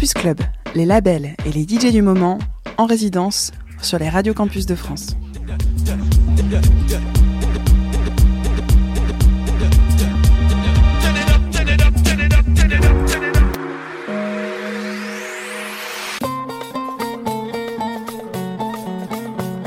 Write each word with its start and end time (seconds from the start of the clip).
Campus 0.00 0.14
Club, 0.14 0.40
les 0.74 0.86
labels 0.86 1.34
et 1.44 1.52
les 1.52 1.64
DJ 1.64 1.92
du 1.92 2.00
moment 2.00 2.38
en 2.78 2.86
résidence 2.86 3.52
sur 3.82 3.98
les 3.98 4.08
radios 4.08 4.32
campus 4.32 4.64
de 4.64 4.74
France. 4.74 5.14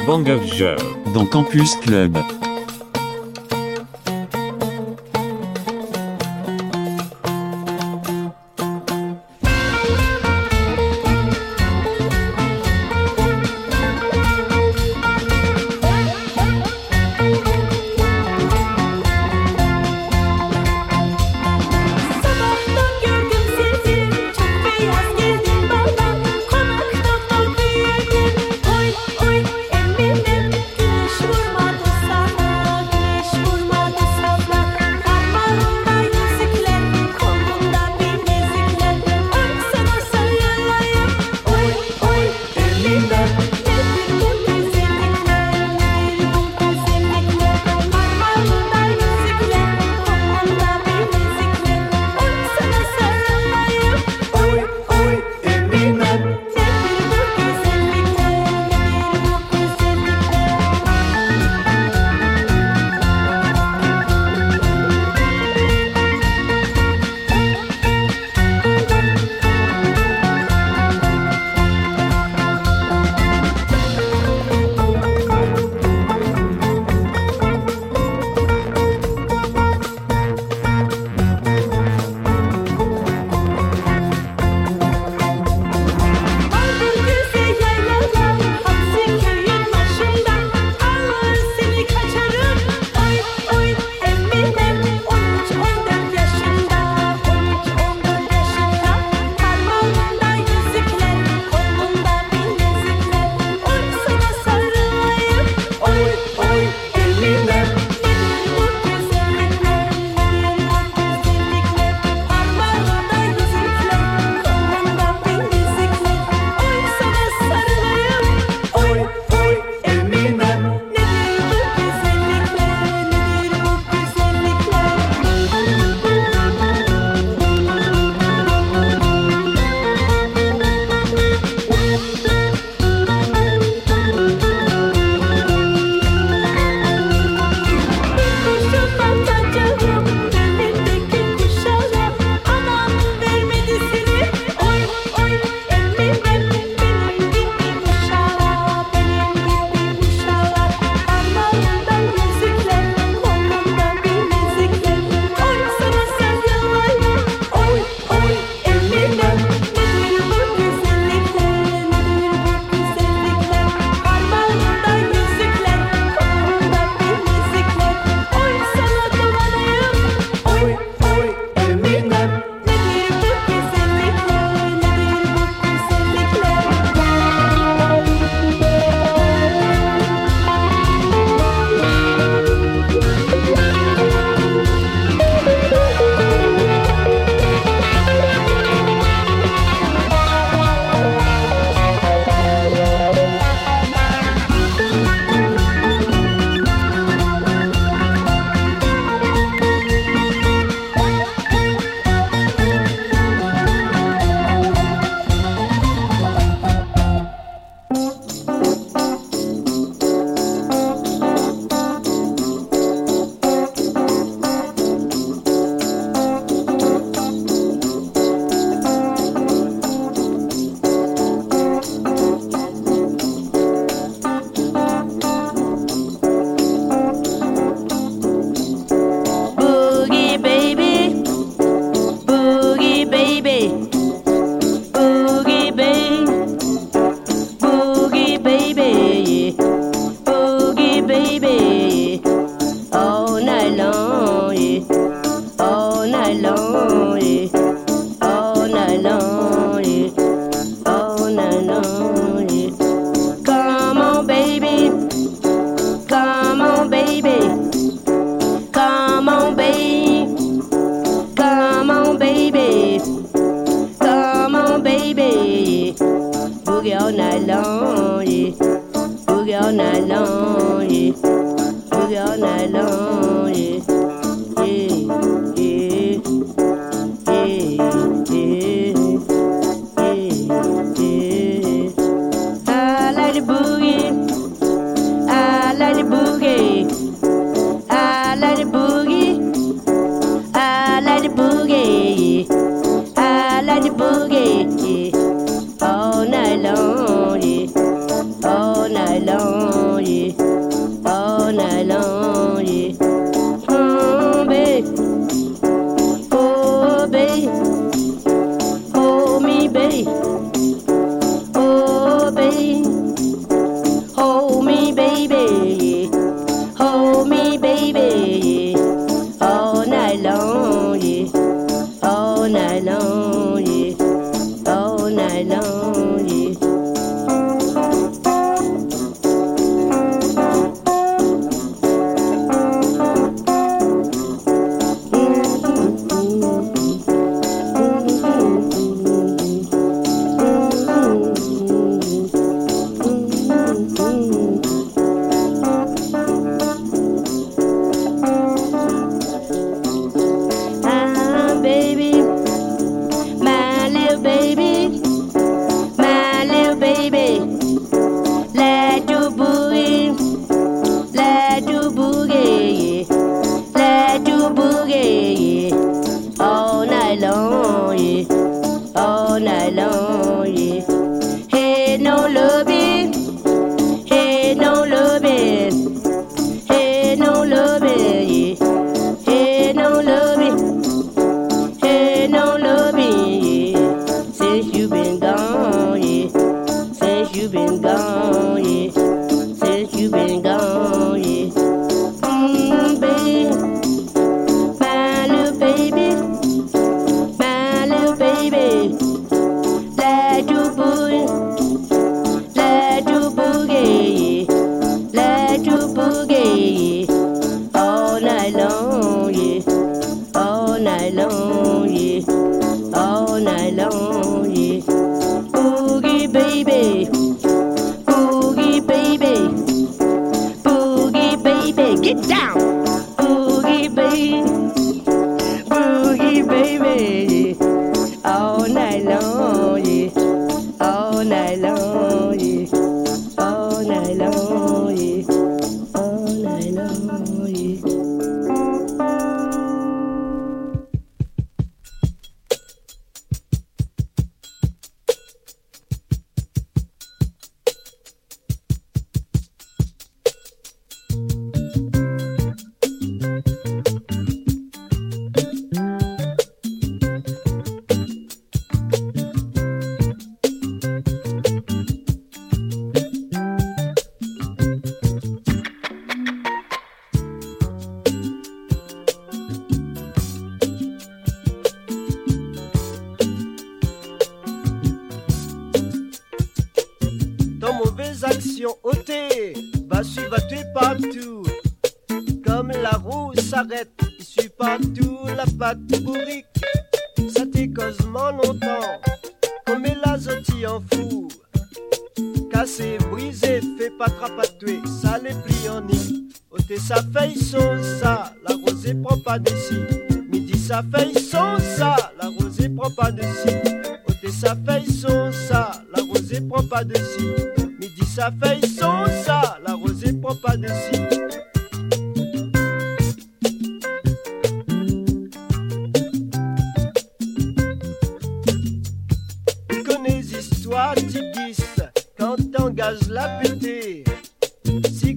Bang 0.07 0.27
of 0.29 1.13
dans 1.13 1.27
Campus 1.27 1.75
Club. 1.75 2.17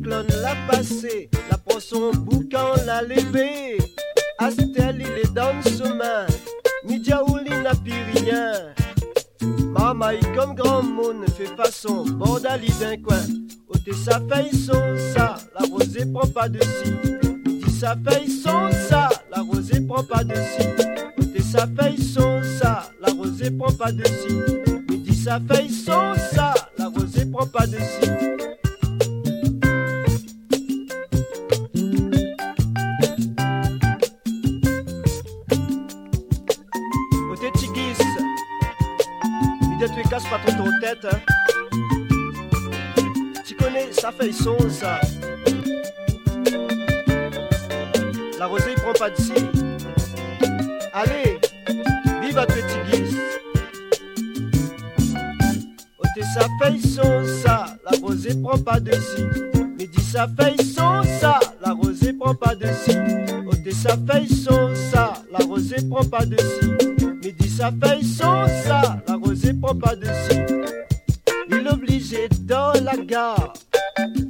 Cyclone 0.06 0.28
l'a 0.40 0.54
passé, 0.70 1.28
la 1.50 1.58
prend 1.58 1.80
son 1.80 2.12
boucan 2.12 2.74
l'a 2.86 3.02
levé. 3.02 3.76
Astel 4.38 5.00
il 5.00 5.18
est 5.18 5.34
dans 5.34 5.52
le 5.52 5.62
chemin, 5.68 6.26
Midiaouli 6.84 7.50
n'a 7.64 7.74
plus 7.74 8.04
rien. 8.14 8.52
Mamaï 9.72 10.20
comme 10.36 10.54
grand 10.54 10.84
monde 10.84 11.24
fait 11.36 11.52
façon, 11.56 12.04
bordali 12.04 12.68
d'un 12.78 12.96
coin. 12.98 13.18
Ôtez 13.68 13.94
sa 13.94 14.20
feuille 14.20 14.56
son 14.56 14.80
ça, 15.12 15.38
la 15.58 15.66
rosée 15.66 16.06
prend 16.06 16.28
pas 16.28 16.48
de 16.48 16.60
si. 16.62 16.92
Dit 17.44 17.72
sa 17.72 17.96
feuille 17.96 18.30
son 18.30 18.70
ça, 18.88 19.08
la 19.34 19.42
rosée 19.42 19.80
prend 19.80 20.04
pas 20.04 20.22
de 20.22 20.34
si. 20.36 20.68
Ôtez 21.20 21.42
sa 21.42 21.66
feuille 21.66 22.00
son 22.00 22.42
ça, 22.60 22.92
la 23.00 23.12
rosée 23.12 23.50
prend 23.50 23.72
pas 23.72 23.90
de 23.90 24.04
si. 24.04 25.16
Sa 25.24 25.40
feuille 25.40 25.68
son 25.68 26.14
ça, 26.32 26.54
la 26.78 26.86
rosée 26.86 27.26
prend 27.26 27.48
pas 27.48 27.66
de 27.66 27.78
si. 27.78 28.25
Pas 40.30 40.38
trop 40.38 40.64
ton 40.64 40.70
tête. 40.80 41.06
Hein. 41.10 41.18
Tu 43.44 43.54
connais, 43.54 43.92
ça 43.92 44.10
fait 44.12 44.32
son 44.32 44.56
ça. 44.68 45.00
La 48.38 48.46
rosée 48.46 48.74
prend 48.76 48.92
pas 48.92 49.10
de 49.10 49.16
si. 49.16 49.32
Allez, 50.92 51.38
vive 52.22 52.38
à 52.38 52.46
Tigis. 52.46 53.16
Ôtez 55.98 56.26
sa 56.34 56.46
feuille 56.60 56.80
son 56.80 57.24
ça, 57.42 57.76
la 57.84 57.98
rosée 57.98 58.34
prend 58.40 58.58
pas 58.58 58.80
de 58.80 58.92
si. 58.92 59.24
Midi 59.78 60.02
sa 60.02 60.26
feuille 60.28 60.64
son 60.64 61.02
ça, 61.20 61.38
la 61.64 61.72
rosée 61.72 62.12
prend 62.12 62.34
pas 62.34 62.54
de 62.54 62.66
si. 62.84 62.96
Ôtez 63.46 63.72
sa 63.72 63.96
feuille 63.96 64.28
son 64.28 64.74
ça, 64.74 65.14
la 65.30 65.44
rosée 65.44 65.86
prend 65.88 66.04
pas 66.04 66.24
de 66.24 66.36
si. 66.36 66.95
Sa 67.56 67.70
feuille 67.70 68.04
sans 68.04 68.46
ça, 68.66 69.00
la 69.08 69.14
rosée 69.14 69.54
prend 69.54 69.74
pas 69.74 69.96
dessus. 69.96 70.44
Il 71.48 71.66
obligé 71.68 72.28
dans 72.40 72.74
la 72.84 72.96
gare, 72.98 73.54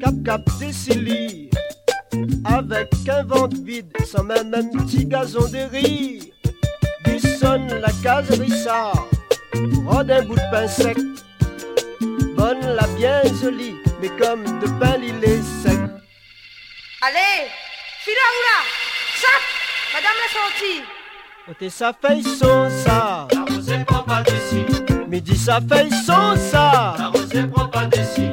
cap 0.00 0.14
cap 0.24 0.42
Silly, 0.70 1.50
avec 2.44 2.88
un 3.08 3.24
ventre 3.24 3.56
vide, 3.64 3.90
sans 4.04 4.22
même 4.22 4.54
un 4.54 4.62
petit 4.66 5.06
gazon 5.06 5.48
de 5.48 5.68
riz. 5.72 6.32
Il 7.06 7.20
sonne 7.20 7.66
la 7.80 7.90
case 8.00 8.30
Rissard, 8.38 9.08
rôde 9.88 10.08
un 10.08 10.22
bout 10.22 10.36
de 10.36 10.50
pain 10.52 10.68
sec. 10.68 10.96
Bonne 12.36 12.60
la 12.60 12.86
bien 12.96 13.22
jolie, 13.42 13.74
mais 14.00 14.10
comme 14.20 14.44
de 14.60 14.68
pain 14.78 14.98
il 15.02 15.24
est 15.24 15.42
sec. 15.64 15.80
Allez, 17.02 17.50
fila 18.04 18.26
oula, 18.36 18.60
sac, 19.16 19.42
madame 19.94 20.16
la 20.22 20.32
sortie. 20.32 20.95
Ôtez 21.48 21.70
sa 21.70 21.92
feuille 21.92 22.24
sans 22.24 22.68
ça, 22.70 23.28
La 23.32 23.44
rosée 23.54 23.84
prend 23.86 24.02
pas 24.02 24.20
d'ici, 24.24 24.64
midi 25.08 25.36
sa 25.36 25.60
feuille 25.60 25.92
sans 25.92 26.34
ça. 26.36 26.96
la 26.98 27.08
rosée 27.08 27.46
prend 27.46 27.68
pas 27.68 27.86
d'ici, 27.86 28.32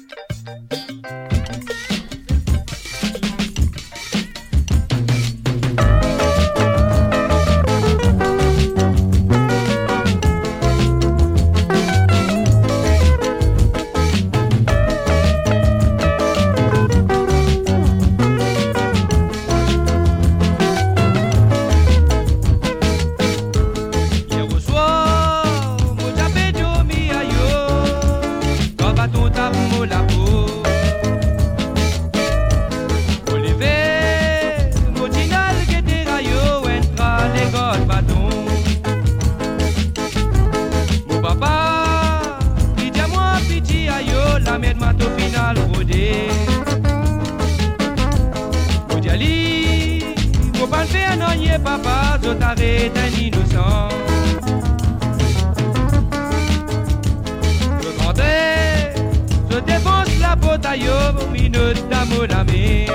D'ami. 62.27 62.85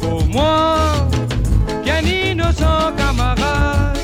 Pour 0.00 0.24
moi, 0.26 0.76
qu'un 1.84 2.00
innocent 2.00 2.92
camarade, 2.96 3.98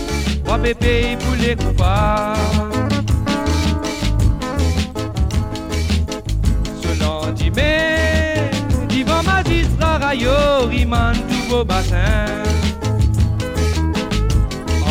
trois 0.45 0.59
bébés 0.59 1.17
pour 1.21 1.37
les 1.37 1.57
coupables. 1.57 2.39
Ce 6.83 6.91
lendemain, 7.01 8.51
devant 8.89 9.23
magistrat 9.23 9.99
rayo, 9.99 10.67
rimane 10.69 11.17
tout 11.29 11.45
beau 11.49 11.65
bassin. 11.65 12.43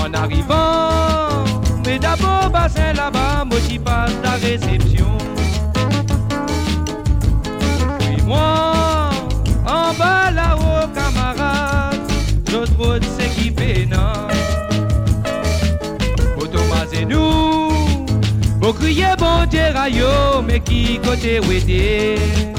En 0.02 0.14
arrivant, 0.14 1.44
mais 1.86 2.00
d'abord 2.00 2.50
bassin 2.52 2.94
là-bas, 2.94 3.46
moi 3.46 3.60
qui 3.68 3.78
passe 3.78 4.14
la 4.24 4.32
réception. 4.32 5.19
D'autres 12.46 12.80
autres 12.80 13.08
s'équiper, 13.18 13.86
non? 13.86 14.28
Thomas 16.52 16.88
et 16.94 17.06
nous, 17.06 17.70
vous 18.60 18.74
criez 18.74 19.16
bon 19.18 19.46
Dieu 19.50 19.62
mais 20.48 20.60
qui 20.60 21.00
côté 21.00 21.40
où 21.40 22.59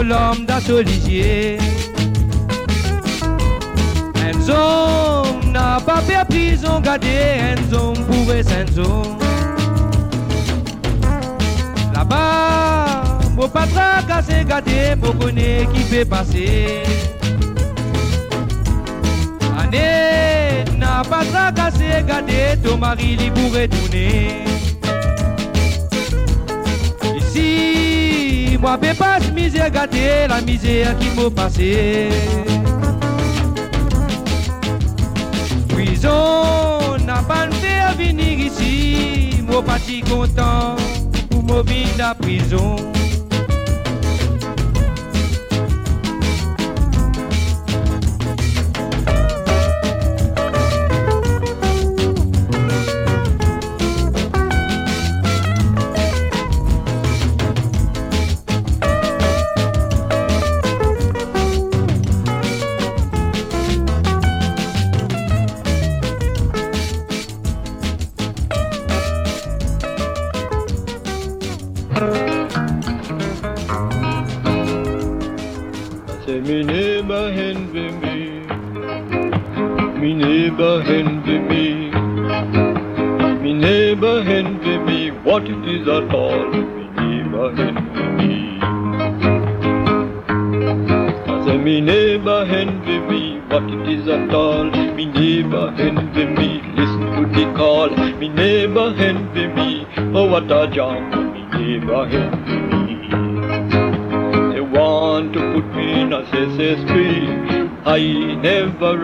seul 0.00 0.12
homme 0.12 0.46
d'Assolizier. 0.46 1.58
Un 4.16 4.48
homme 4.48 5.52
n'a 5.52 5.78
pas 5.84 6.00
fait 6.00 6.24
prison, 6.28 6.80
gardé 6.80 7.08
un 7.52 7.74
homme 7.74 8.02
pour 8.08 8.30
un 8.30 8.78
homme. 8.82 9.18
Là-bas, 11.94 13.02
mon 13.36 13.48
patron 13.48 14.06
cassé 14.08 14.44
gardé, 14.48 14.96
pour 15.00 15.18
connaître 15.18 15.72
qui 15.72 15.82
fait 15.82 16.04
passer. 16.04 16.82
Année 19.58 20.64
n'a 20.78 21.02
pas 21.08 21.24
tracassé, 21.24 22.02
gardé, 22.06 22.56
ton 22.64 22.78
mari 22.78 23.16
lui 23.16 23.30
pourrait 23.30 23.68
tourner. 23.68 24.44
Ici, 27.18 27.69
moi, 28.60 28.76
peux 28.78 28.94
pas 28.94 29.18
de 29.18 29.30
misère 29.32 29.70
gâter 29.70 30.26
la 30.28 30.40
misère 30.40 30.96
qui 30.98 31.08
m'a 31.16 31.30
passé. 31.30 32.08
Prison 35.68 36.96
n'a 37.06 37.22
pas 37.22 37.48
fait 37.50 38.04
venir 38.04 38.38
ici, 38.38 39.42
moi, 39.46 39.62
parti 39.62 40.00
content 40.00 40.76
pour 41.30 41.42
me 41.42 41.62
vivre 41.62 41.96
la 41.98 42.14
prison. 42.14 42.76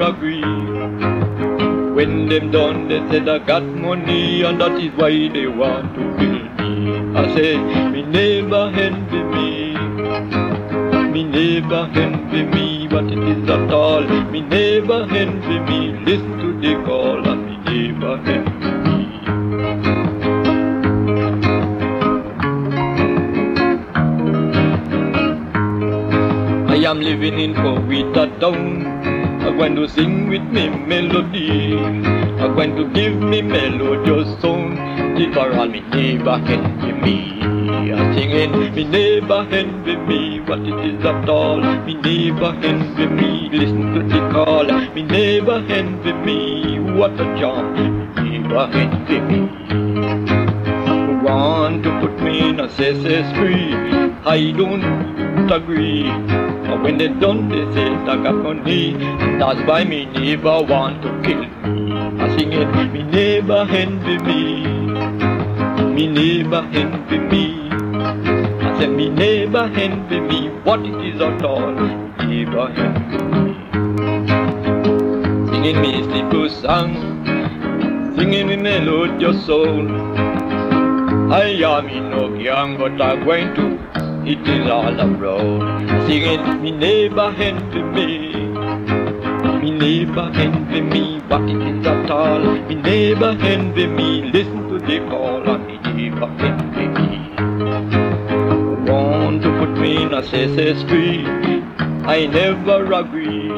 Agree. 0.01 0.43
When 1.95 2.29
them 2.29 2.51
done, 2.51 2.89
they 2.89 2.99
said 3.11 3.29
I 3.29 3.39
got 3.39 3.63
money, 3.63 4.43
and 4.43 4.61
that 4.61 4.79
is 4.79 4.93
why 4.97 5.11
they 5.11 5.47
want 5.47 5.95
to 5.95 6.01
kill 6.19 6.39
me. 6.59 7.17
I 7.17 7.35
say, 7.35 7.57
me 7.91 8.03
neighbor 8.03 8.71
envy 8.75 9.23
me. 9.23 9.75
Me 11.13 11.25
neighbor 11.25 11.89
envy 11.95 12.43
me, 12.45 12.87
but 12.89 13.05
it 13.05 13.19
is 13.19 13.49
at 13.49 13.73
all. 13.73 14.03
Me 14.31 14.41
neighbor 14.43 15.07
envy 15.11 15.59
me. 15.61 15.93
Listen 16.05 16.39
to 16.39 16.53
the 16.61 16.75
call, 16.85 17.27
and 17.27 17.47
me 17.47 17.57
neighbor 17.65 18.21
envy 18.27 18.51
me. 18.85 19.07
I 26.69 26.89
am 26.91 27.01
living 27.01 27.41
in 27.41 27.55
Coweta 27.55 28.39
town. 28.39 29.16
Going 29.57 29.75
to 29.77 29.89
sing 29.89 30.29
with 30.29 30.43
me 30.43 30.69
melody. 30.69 31.79
I'm 31.79 32.55
going 32.55 32.77
to 32.77 32.89
give 32.93 33.17
me 33.17 33.41
melodious 33.41 34.39
song. 34.43 34.77
I 34.79 35.49
run 35.49 35.73
me 35.73 35.81
neighbor 35.81 36.39
envy 36.47 36.93
me. 36.93 37.41
I'm 37.93 38.15
singing 38.15 38.75
me 38.75 38.85
neighbor 38.85 39.47
envy 39.51 39.97
me. 39.97 40.41
What 40.41 40.61
it 40.61 40.95
is 40.95 41.05
at 41.05 41.29
all. 41.29 41.61
Me 41.85 41.95
neighbor 41.95 42.55
envy 42.63 43.07
me. 43.07 43.49
Listen 43.51 43.95
to 43.95 44.03
the 44.03 44.21
call. 44.31 44.65
Me 44.95 45.03
neighbor 45.03 45.65
envy 45.69 46.13
me. 46.13 46.79
What 46.93 47.13
a 47.13 47.25
charm. 47.41 48.15
Me 48.15 48.39
neighbor 48.39 48.69
envy 48.75 49.21
me 49.21 49.67
want 51.27 51.83
to 51.83 51.91
put 52.01 52.23
me 52.23 52.51
in 52.51 52.61
a 52.61 52.69
CSS 52.69 53.35
free. 53.37 53.75
I 54.25 54.53
don't 54.53 55.51
agree. 55.51 56.46
When 56.83 56.99
they 56.99 57.09
done, 57.09 57.49
they 57.49 57.65
say 57.75 57.87
I 57.87 58.17
got. 58.23 58.37
That's 59.39 59.69
why 59.69 59.85
me 59.85 60.07
neighbor 60.07 60.63
want 60.63 61.03
to 61.03 61.09
kill. 61.23 61.45
I 62.21 62.37
sing 62.37 62.53
it, 62.53 62.93
me 62.93 63.03
neighbor 63.03 63.67
envy 63.69 64.19
me. 64.19 64.67
Me 65.95 66.07
neighbor 66.09 66.67
envy 66.73 67.19
me. 67.19 67.69
I 67.71 68.79
say 68.79 68.87
me 68.89 69.09
neighbor 69.09 69.71
envy 69.75 70.21
me. 70.21 70.49
What 70.65 70.81
it 70.81 71.15
is 71.15 71.21
at 71.21 71.45
all, 71.45 71.73
me 71.73 72.45
neighbor 72.45 72.69
envy 72.71 73.19
me. 73.35 73.55
Singing 75.51 75.81
me 75.81 76.03
sleepless 76.05 76.61
song, 76.63 76.95
singing 78.17 78.47
me 78.49 78.57
melodious 78.57 79.45
soul. 79.45 79.87
I 81.33 81.49
am 81.75 81.89
in 81.89 82.11
no 82.11 82.35
young, 82.35 82.79
but 82.79 83.01
I'm 83.01 83.25
going 83.25 83.55
to. 83.55 83.76
It 84.29 84.41
is 84.41 84.69
all 84.69 85.01
around. 85.01 85.89
Singing, 86.09 86.61
me 86.61 86.73
neighbor 86.73 87.33
envy 87.39 87.81
me. 87.81 88.35
Me 89.61 89.71
neighbor 89.71 90.29
envy 90.35 90.81
me, 90.81 91.23
but 91.29 91.43
it 91.43 91.63
is 91.63 91.87
at 91.87 92.11
all. 92.11 92.41
Me 92.41 92.75
neighbor 92.75 93.37
envy 93.41 93.87
me. 93.87 94.23
Listen 94.33 94.69
to 94.69 94.81
the 94.81 94.99
call, 95.09 95.49
and 95.49 95.65
me 95.69 95.79
neighbor 95.79 96.27
envy 96.41 96.89
me. 96.97 97.11
Want 98.91 99.43
to 99.43 99.51
put 99.61 99.71
me 99.81 100.03
in 100.03 100.13
a 100.13 100.23
tree. 100.89 101.25
I 102.05 102.27
never 102.27 102.93
agree. 102.95 103.49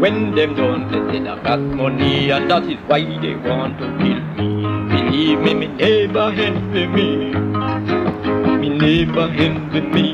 When 0.00 0.34
them 0.34 0.54
they 0.90 1.00
say 1.12 1.28
I 1.28 1.38
got 1.42 1.60
money, 1.60 2.30
and 2.30 2.50
that 2.50 2.62
is 2.62 2.78
why 2.86 3.02
they 3.02 3.36
want 3.36 3.78
to 3.78 3.88
kill 3.98 4.22
me. 4.38 4.48
Believe 4.88 5.40
me, 5.40 5.52
me 5.52 5.66
neighbor 5.66 6.32
envy 6.34 6.86
me. 6.86 7.59
Neighbor 8.80 9.28
envy 9.36 9.82
me. 9.82 10.06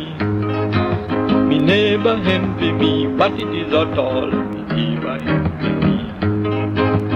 Me 1.49 1.59
neighbor 1.61 2.17
envy 2.35 2.73
me. 2.73 3.07
What 3.07 3.35
it 3.35 3.53
is 3.55 3.73
at 3.73 3.97
all, 3.97 4.29
me 4.29 4.63
neighbor 4.75 5.19
envy 5.35 5.71
me. 5.87 5.95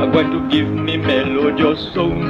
I'm 0.00 0.12
going 0.12 0.30
to 0.30 0.48
give 0.48 0.68
me 0.68 0.96
melodious 0.96 1.92
song. 1.92 2.20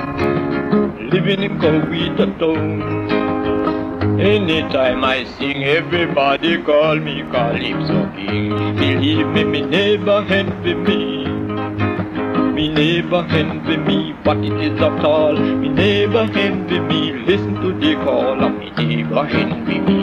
Living 1.10 1.42
in 1.42 1.58
Coweta 1.58 2.38
town. 2.38 4.20
Anytime 4.20 5.04
I 5.04 5.24
sing, 5.36 5.64
everybody 5.64 6.62
call 6.62 6.96
me 6.96 7.22
Calypso 7.30 8.10
King. 8.16 8.48
Believe 8.76 9.26
me, 9.26 9.44
me 9.44 9.60
neighbor 9.60 10.24
envy 10.30 10.74
me 10.74 11.19
neighbor 12.80 13.26
envy 13.28 13.76
me, 13.76 14.14
but 14.24 14.38
it 14.38 14.58
is 14.66 14.80
at 14.80 15.04
all. 15.04 15.34
Me 15.34 15.68
neighbor 15.68 16.26
envy 16.34 16.78
me, 16.80 17.12
listen 17.30 17.54
to 17.62 17.72
the 17.78 17.92
call 18.04 18.42
of 18.42 18.52
me 18.58 18.70
neighbor 18.70 19.24
envy 19.40 19.78
me. 19.88 19.98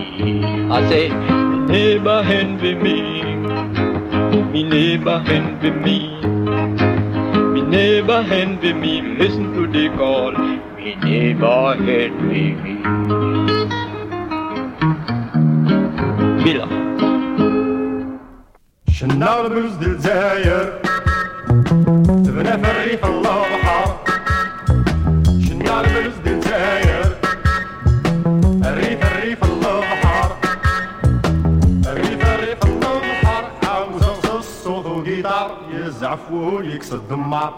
I 0.78 0.88
say, 0.90 1.10
me 1.10 1.58
neighbor 1.72 2.20
envy 2.40 2.76
me, 2.76 2.98
me 4.52 4.62
neighbor 4.74 5.20
envy 5.38 5.72
me. 5.86 5.98
Me 7.54 7.62
neighbor 7.76 8.22
envy 8.42 8.74
me, 8.74 8.94
listen 9.22 9.46
to 9.56 9.63
the 9.78 9.86
call, 9.98 10.34
me 10.76 10.94
neighbor 11.08 11.74
envy 11.80 12.46
me. 12.63 12.76
Bila. 16.44 16.68
Chanel 18.98 19.50
buz 19.50 19.74
desire. 19.78 20.96
تبنى 21.65 22.58
في 22.58 23.08
ويكسر 36.32 36.96
الدمار. 36.96 37.58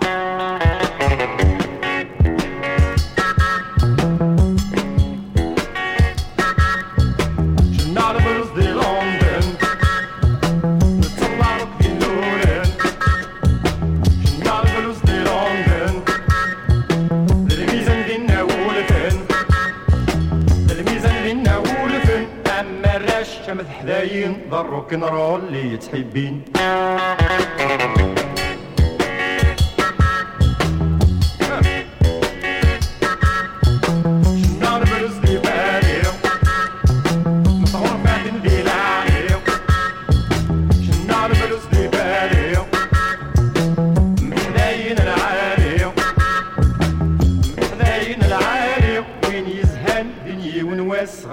حداين 24.29 24.37
ضرو 24.51 24.83
كنرول 24.87 25.41
اللي 25.41 25.77
تحبين 25.77 26.43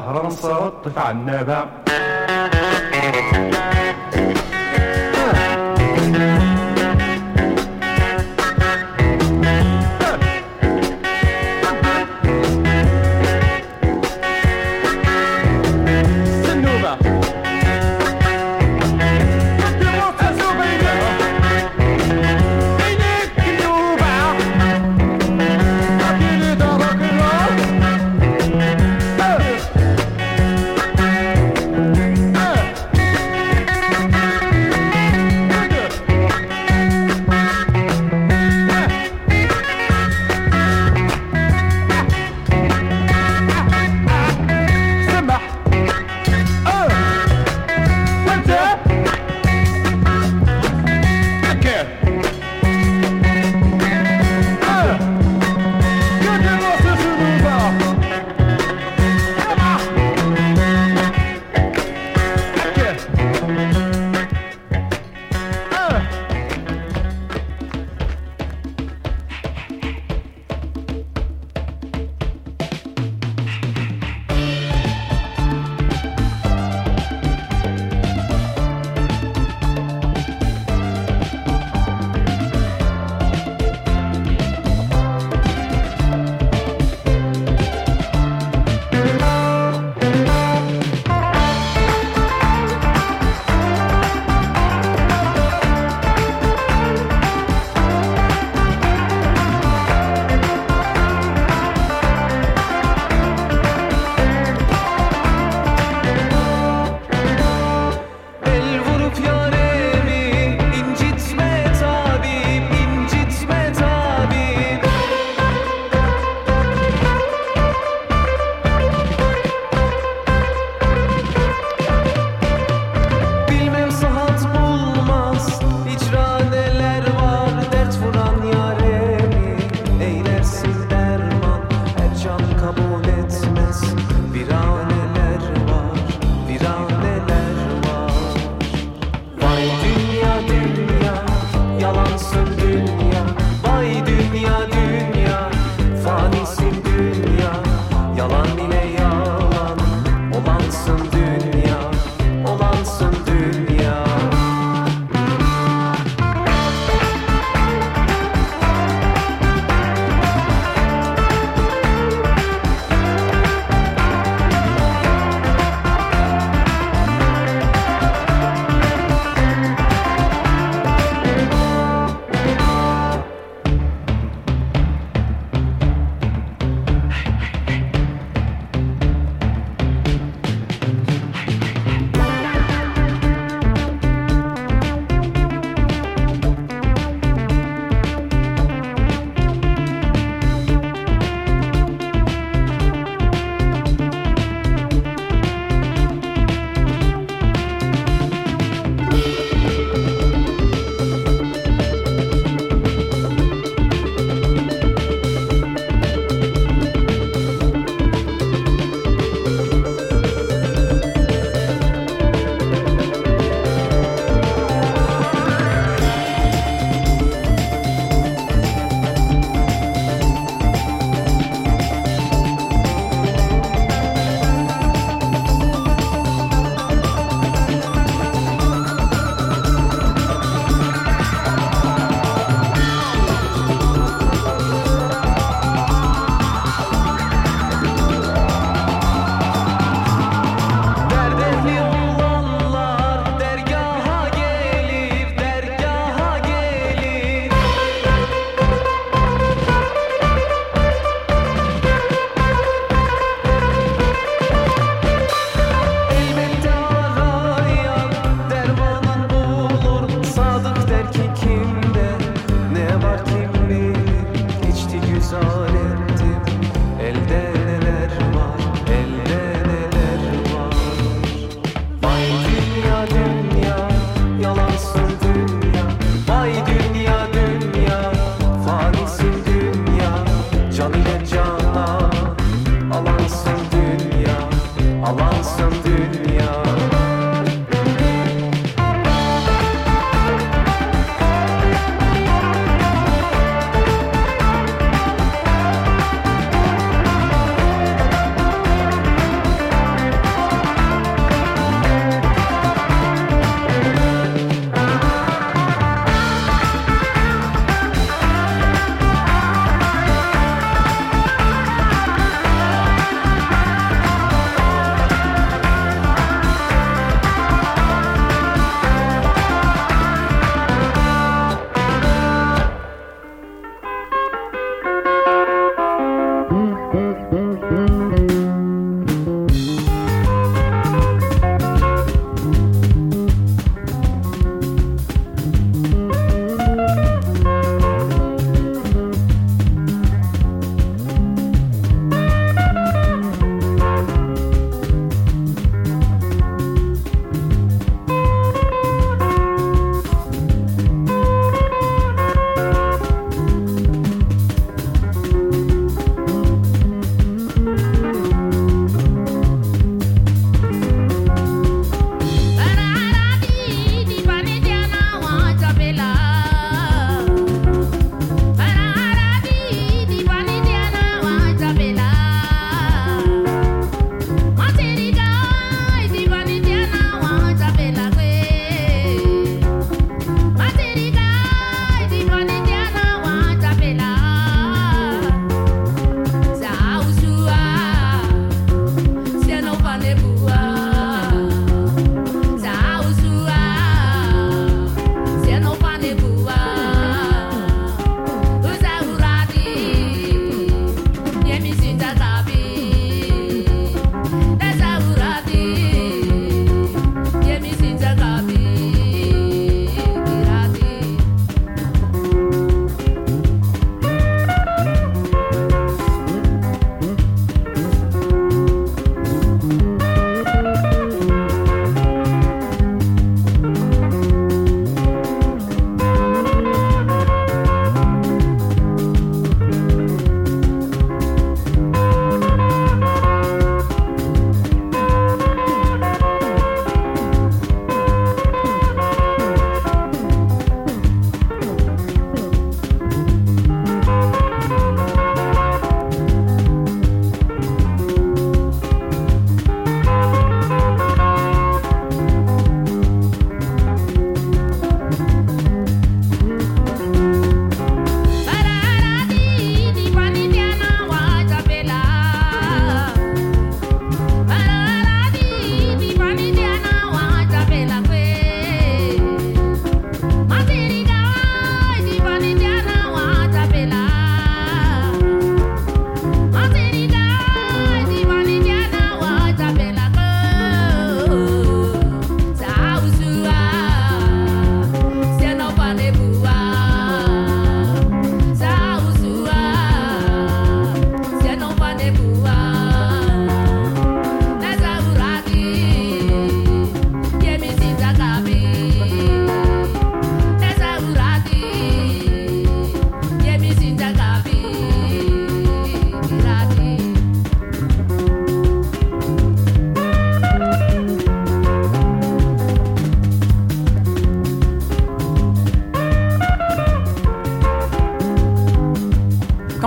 فرنسا 0.00 0.56
واطف 0.56 0.98
عنا 0.98 1.42
باع 1.42 1.85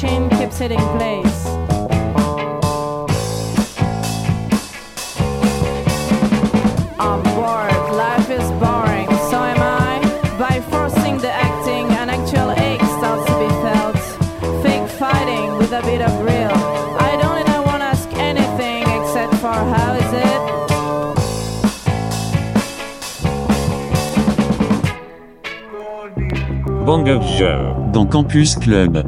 The 0.00 0.08
soft 0.08 0.30
keeps 0.38 0.60
it 0.60 0.72
in 0.72 0.78
place. 0.98 1.46
I'm 6.98 7.22
bored, 7.22 7.96
life 7.96 8.30
is 8.30 8.50
boring, 8.62 9.08
so 9.30 9.38
am 9.42 9.60
I. 9.60 10.00
By 10.38 10.60
forcing 10.70 11.18
the 11.18 11.30
acting, 11.32 11.86
an 11.96 12.10
actual 12.10 12.50
ache 12.52 12.80
starts 12.98 13.24
to 13.26 13.38
be 13.38 13.48
felt. 13.64 13.96
Fake 14.62 14.88
fighting 14.98 15.56
with 15.56 15.72
a 15.72 15.82
bit 15.82 16.02
of 16.02 16.12
real. 16.20 16.52
I 17.00 17.16
don't 17.20 17.38
even 17.40 17.62
want 17.64 17.80
to 17.82 17.86
ask 17.86 18.08
anything 18.14 18.82
except 18.82 19.34
for 19.36 19.52
how 19.52 19.94
is 19.94 20.12
it? 20.12 20.42
Bangerger. 26.84 27.74
Dans 27.92 28.06
Campus 28.06 28.56
Club. 28.56 29.05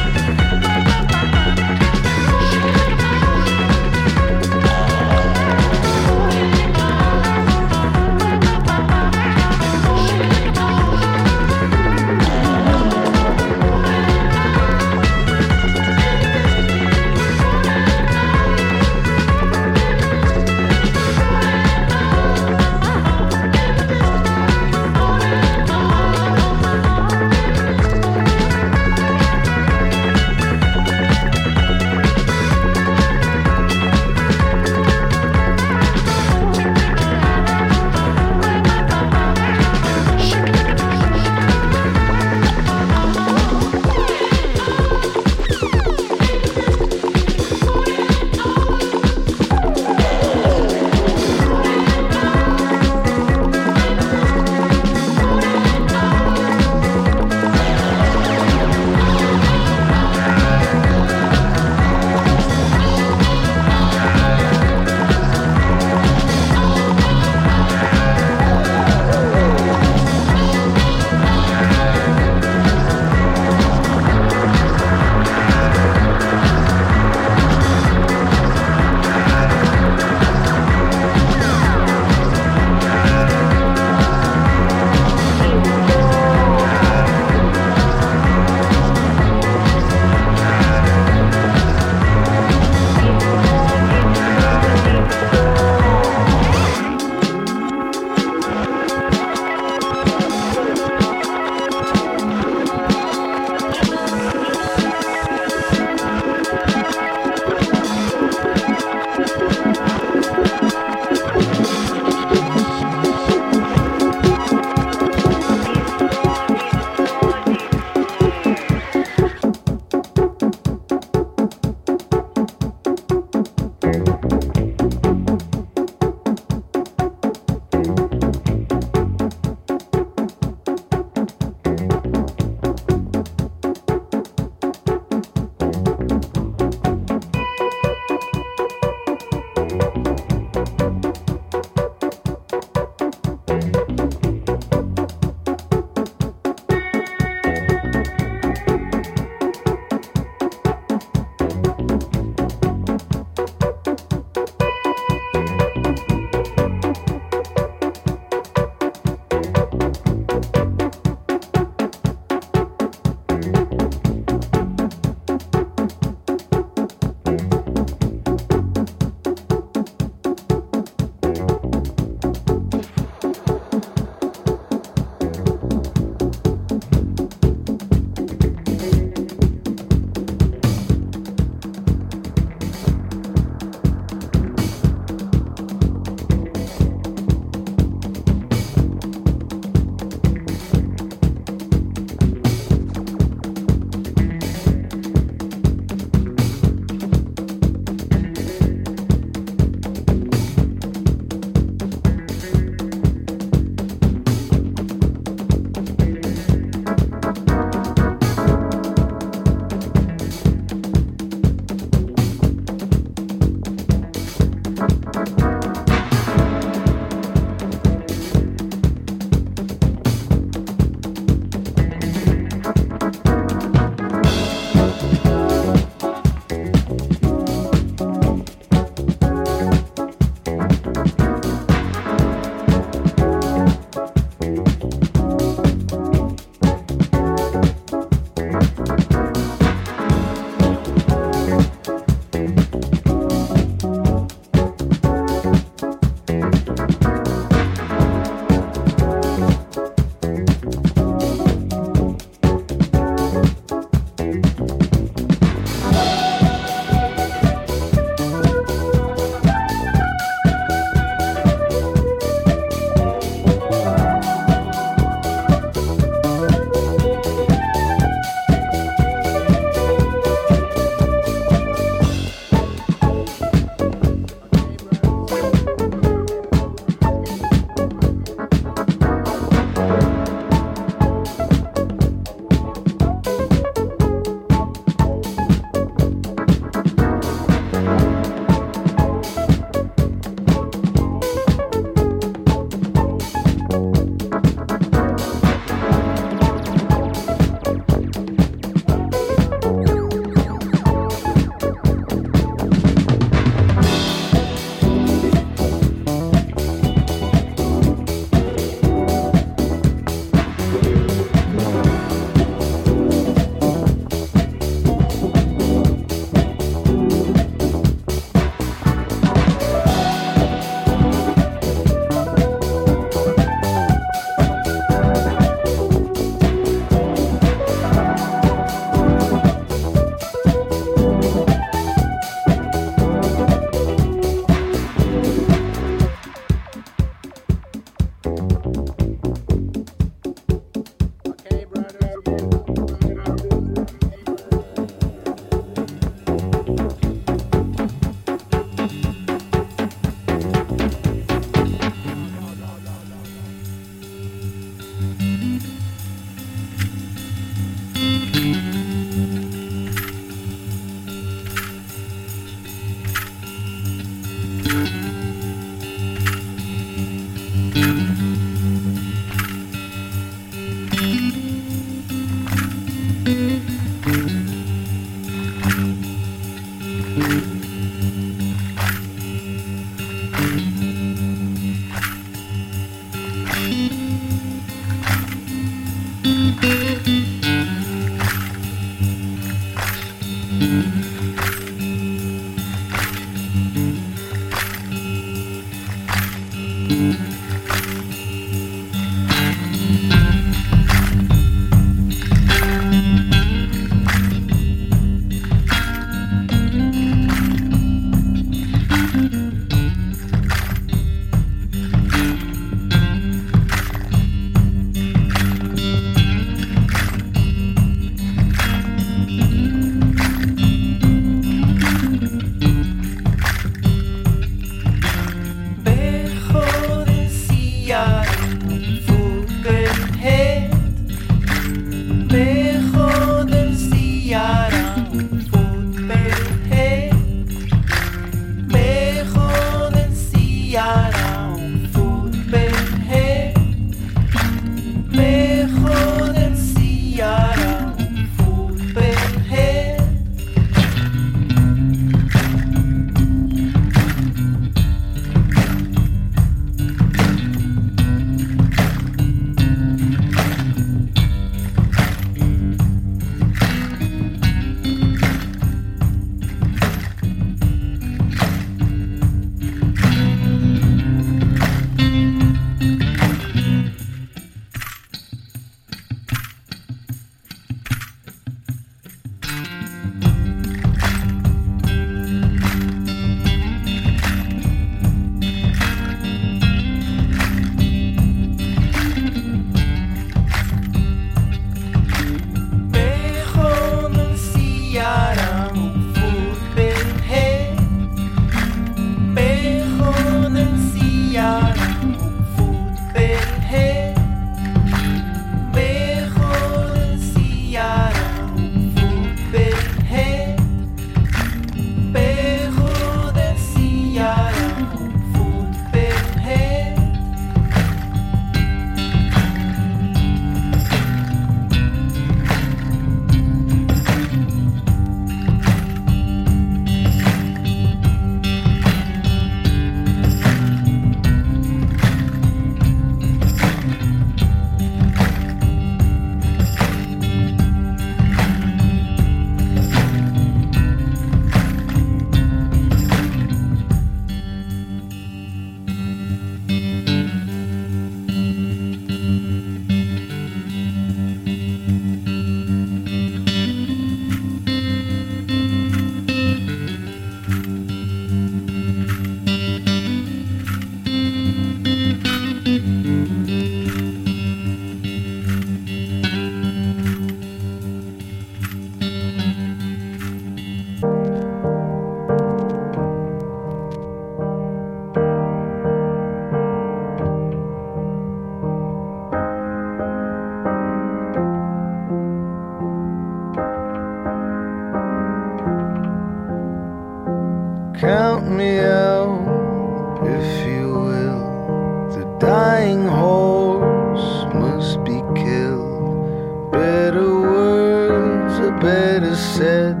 Said. 599.82 600.00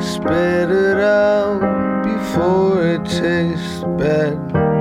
Spit 0.00 0.70
it 0.70 0.98
out 0.98 2.02
before 2.02 2.86
it 2.86 3.04
tastes 3.04 3.84
bad. 3.98 4.71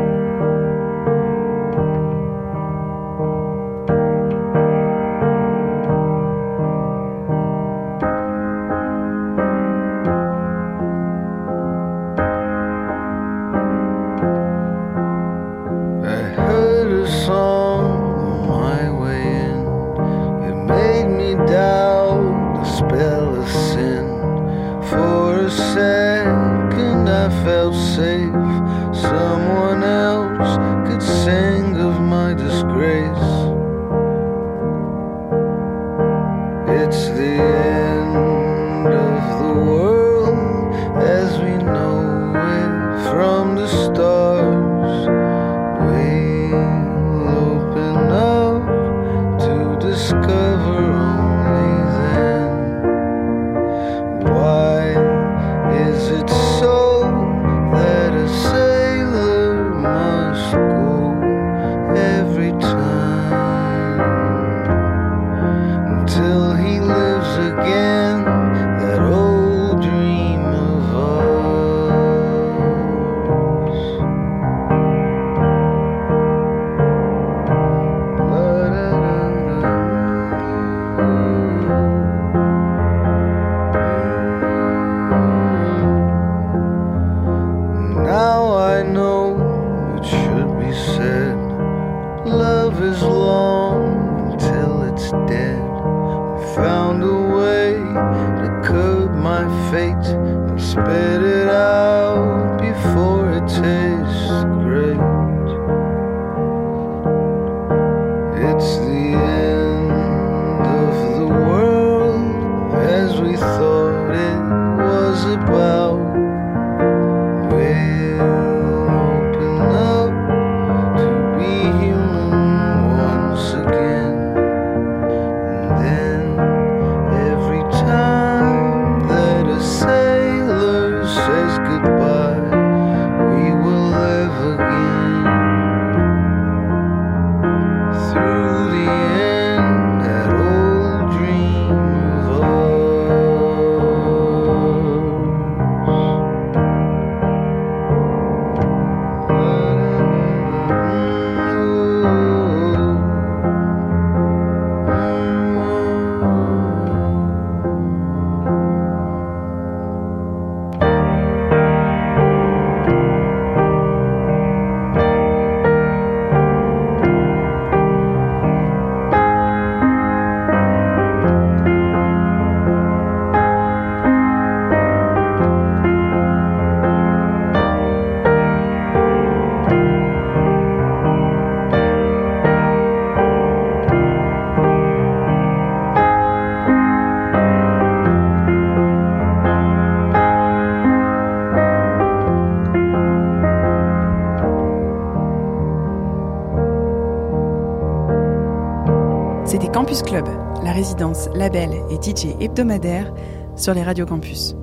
C'était 200.92 201.04
Campus 201.04 201.24
Club, 201.24 201.32
la 201.32 201.36
résidence, 201.36 201.36
label 201.36 201.70
et 201.89 201.96
DJ 201.96 202.36
hebdomadaire 202.42 203.14
sur 203.56 203.74
les 203.74 203.84
radios 203.84 204.06
campus. 204.06 204.56